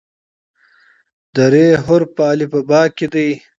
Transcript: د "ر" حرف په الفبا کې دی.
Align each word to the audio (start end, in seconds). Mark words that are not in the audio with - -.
د 1.35 1.37
"ر" 1.51 1.55
حرف 1.85 2.09
په 2.17 2.23
الفبا 2.33 2.81
کې 2.97 3.07
دی. 3.13 3.29